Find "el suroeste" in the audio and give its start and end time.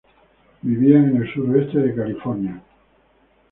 1.21-1.77